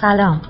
[0.00, 0.40] سلام.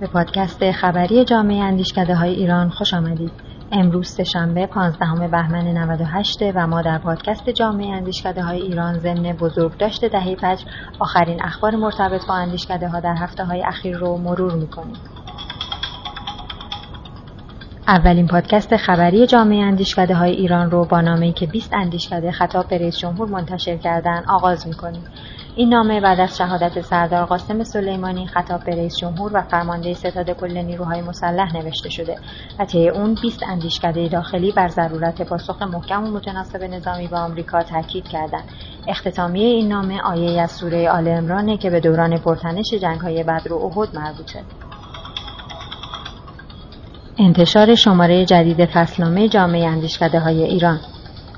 [0.00, 3.32] به پادکست خبری جامعه اندیشکده های ایران خوش آمدید.
[3.72, 10.04] امروز شنبه 15 بهمن 98 و ما در پادکست جامعه اندیشکده های ایران ضمن بزرگداشت
[10.04, 10.64] دهه فجر
[11.00, 14.96] آخرین اخبار مرتبط با اندیشکده ها در هفته های اخیر رو مرور می‌کنیم.
[17.88, 22.78] اولین پادکست خبری جامعه اندیشکده های ایران رو با نامه‌ای که 20 اندیشکده خطاب به
[22.78, 25.04] رئیس جمهور منتشر کردن آغاز می‌کنیم.
[25.56, 30.30] این نامه بعد از شهادت سردار قاسم سلیمانی خطاب به رئیس جمهور و فرمانده ستاد
[30.30, 32.16] کل نیروهای مسلح نوشته شده.
[32.58, 37.62] و طی اون 20 اندیشکده داخلی بر ضرورت پاسخ محکم و متناسب نظامی با آمریکا
[37.62, 38.44] تاکید کردند.
[38.88, 43.56] اختتامیه این نامه آیه از سوره آل عمرانه که به دوران پرتنش جنگ‌های بدر و
[43.64, 44.42] احد مربوطه
[47.18, 50.80] انتشار شماره جدید فصلنامه جامعه اندیشکده های ایران.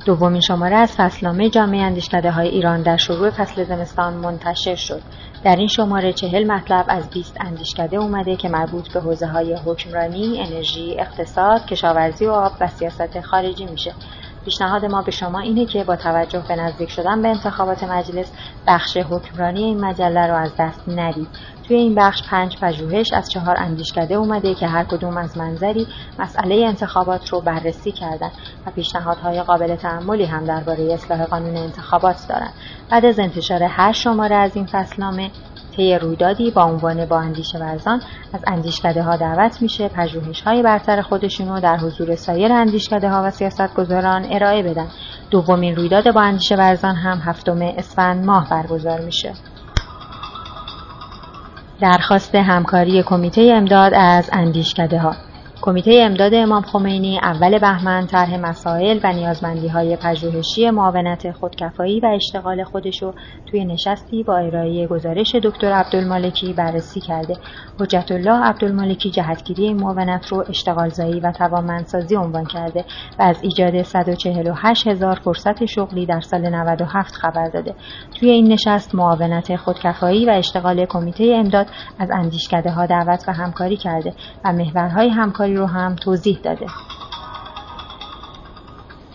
[0.06, 5.02] دومین شماره از فصلنامه جامعه اندیشکده های ایران در شروع فصل زمستان منتشر شد.
[5.45, 10.40] در این شماره چهل مطلب از 20 اندیشکده اومده که مربوط به حوزه های حکمرانی،
[10.40, 13.93] انرژی، اقتصاد، کشاورزی و آب و سیاست خارجی میشه.
[14.45, 18.32] پیشنهاد ما به شما اینه که با توجه به نزدیک شدن به انتخابات مجلس
[18.66, 21.29] بخش حکمرانی این مجله رو از دست ندید
[21.68, 25.86] توی این بخش پنج پژوهش از چهار اندیشکده اومده که هر کدوم از منظری
[26.18, 28.30] مسئله انتخابات رو بررسی کردن
[28.66, 32.50] و پیشنهادهای قابل تعملی هم درباره اصلاح قانون انتخابات دارن.
[32.90, 35.30] بعد از انتشار هر شماره از این فصلنامه
[35.76, 39.88] طی رویدادی با عنوان با اندیشه ورزان از اندیشکده ها دعوت میشه.
[39.88, 44.88] پژوهش های برتر خودشون رو در حضور سایر اندیشکده ها و سیاستگزاران ارائه بدن.
[45.30, 49.32] دومین رویداد با اندیشه ورزان هم هفتم اسفند ماه برگزار میشه.
[51.80, 55.26] درخواست همکاری کمیته امداد از اندیشکده ها
[55.62, 62.07] کمیته امداد امام خمینی اول بهمن طرح مسائل و نیازمندی های پژوهشی معاونت خودکفایی و
[62.07, 63.12] اشتغال خودشو
[63.51, 67.37] توی نشستی با ارائه گزارش دکتر عبدالمالکی بررسی کرده.
[67.81, 72.84] حجت الله عبدالمالکی جهتگیری این معاونت رو اشتغالزایی و توانمندسازی عنوان کرده
[73.19, 77.75] و از ایجاد 148 هزار فرصت شغلی در سال 97 خبر داده.
[78.21, 81.67] توی این نشست معاونت خودکفایی و اشتغال کمیته امداد
[81.99, 84.12] از اندیشکده ها دعوت و همکاری کرده
[84.44, 86.67] و محورهای همکاری رو هم توضیح داده.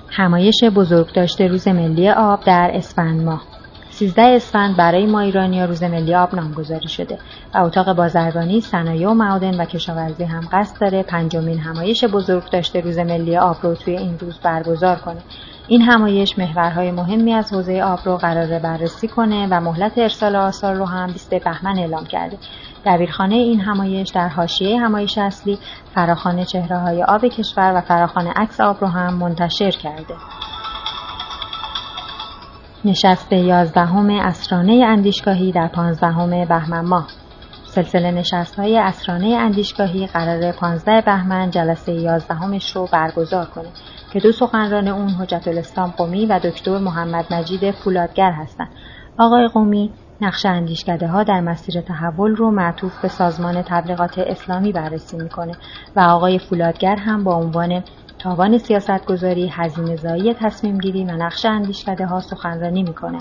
[0.09, 3.41] همایش بزرگداشت روز ملی آب در اسفند ماه
[3.89, 7.17] 13 اسفند برای ما ایرانیا روز ملی آب نامگذاری شده
[7.53, 12.97] و اتاق بازرگانی صنایع و معادن و کشاورزی هم قصد داره پنجمین همایش بزرگداشت روز
[12.97, 15.21] ملی آب رو توی این روز برگزار کنه
[15.67, 20.75] این همایش محورهای مهمی از حوزه آب رو قراره بررسی کنه و مهلت ارسال آثار
[20.75, 22.37] رو هم 20 بهمن اعلام کرده.
[22.85, 25.59] دبیرخانه این همایش در حاشیه همایش اصلی
[25.95, 30.15] فراخوان چهره های آب کشور و فراخوان عکس آب رو هم منتشر کرده.
[32.85, 37.07] نشست یازدهم اسرانه اندیشگاهی در پانزدهم بهمن ماه.
[37.63, 43.69] سلسله نشست های اسرانه اندیشگاهی قرار 15 بهمن جلسه یازدهمش رو برگزار کنه.
[44.13, 48.69] که دو سخنران اون حجت الاسلام قومی و دکتر محمد مجید فولادگر هستند.
[49.17, 55.17] آقای قومی نقش اندیشکده ها در مسیر تحول رو معطوف به سازمان تبلیغات اسلامی بررسی
[55.17, 55.51] می‌کنه
[55.95, 57.83] و آقای فولادگر هم با عنوان
[58.19, 63.19] تاوان سیاستگذاری هزینه زایی تصمیم گیری و نقش اندیشکده ها سخنرانی می‌کنه.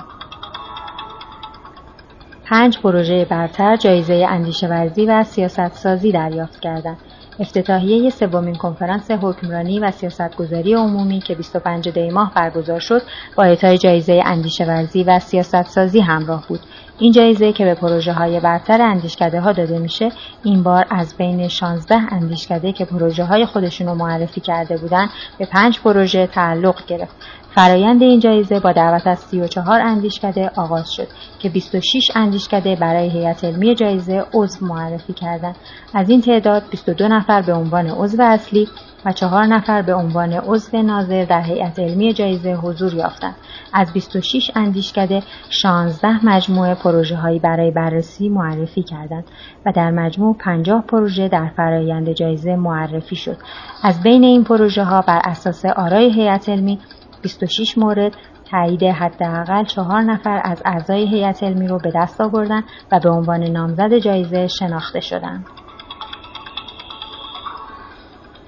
[2.44, 6.98] پنج پروژه برتر جایزه اندیشه ورزی و سیاست سازی دریافت کردند
[7.40, 13.02] افتتاحیه سومین کنفرانس حکمرانی و سیاستگذاری عمومی که 25 دی ماه برگزار شد
[13.36, 16.60] با اعطای جایزه اندیشه ورزی و سیاست سازی همراه بود.
[17.00, 20.12] این جایزه که به پروژه های برتر اندیشکده ها داده میشه
[20.44, 25.46] این بار از بین 16 اندیشکده که پروژه های خودشون رو معرفی کرده بودن به
[25.46, 27.16] پنج پروژه تعلق گرفت.
[27.54, 33.44] فرایند این جایزه با دعوت از 34 اندیشکده آغاز شد که 26 اندیشکده برای هیئت
[33.44, 35.56] علمی جایزه عضو معرفی کردند.
[35.94, 38.68] از این تعداد 22 نفر به عنوان عضو اصلی
[39.04, 43.34] و چهار نفر به عنوان عضو ناظر در هیئت علمی جایزه حضور یافتند
[43.72, 49.24] از 26 اندیشکده 16 مجموعه پروژه هایی برای بررسی معرفی کردند
[49.66, 53.36] و در مجموع 50 پروژه در فرایند جایزه معرفی شد
[53.82, 56.78] از بین این پروژه ها بر اساس آرای هیئت علمی
[57.22, 58.12] 26 مورد
[58.50, 62.62] تایید حداقل چهار نفر از اعضای هیئت علمی رو به دست آوردن
[62.92, 65.59] و به عنوان نامزد جایزه شناخته شدند.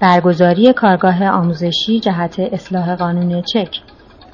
[0.03, 3.69] برگزاری کارگاه آموزشی جهت اصلاح قانون چک.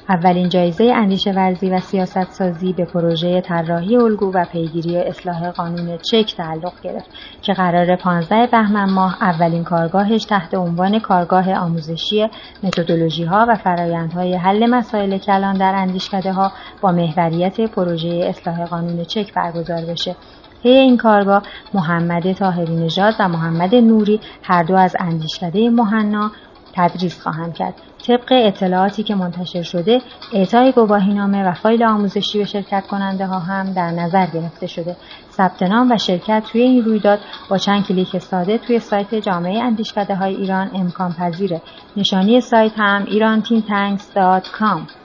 [0.08, 5.98] اولین جایزه اندیشه ورزی و سیاست سازی به پروژه طراحی الگو و پیگیری اصلاح قانون
[5.98, 7.10] چک تعلق گرفت
[7.42, 12.28] که قرار 15 بهمن ماه اولین کارگاهش تحت عنوان کارگاه آموزشی
[12.62, 19.04] متدولوژی ها و فرایندهای حل مسائل کلان در اندیشکده ها با محوریت پروژه اصلاح قانون
[19.04, 20.16] چک برگزار بشه.
[20.62, 21.42] طی این کارگاه
[21.74, 26.30] محمد طاهری نژاد و محمد نوری هر دو از اندیشکده مهنا
[26.74, 27.74] تدریس خواهند کرد.
[28.06, 30.00] طبق اطلاعاتی که منتشر شده
[30.32, 34.96] اعطای گواهینامه و فایل آموزشی به شرکت کننده ها هم در نظر گرفته شده.
[35.32, 37.18] ثبت نام و شرکت توی این رویداد
[37.50, 41.62] با چند کلیک ساده توی سایت جامعه اندیشکده های ایران امکان پذیره
[41.96, 44.99] نشانی سایت هم irantintanks.com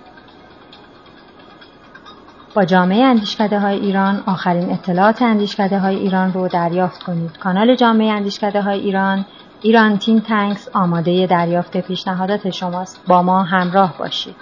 [2.56, 7.38] با جامعه اندیشکده های ایران آخرین اطلاعات اندیشکده های ایران رو دریافت کنید.
[7.38, 9.26] کانال جامعه اندیشکده های ایران
[9.62, 13.02] ایران تین تنکس آماده دریافت پیشنهادات شماست.
[13.08, 14.36] با ما همراه باشید.